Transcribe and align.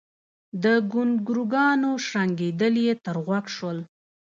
د 0.63 0.65
ګونګرونګانو 0.91 1.89
شړنګېدل 2.05 2.73
يې 2.85 2.93
تر 3.05 3.17
غوږ 3.25 3.45
شول 3.55 3.77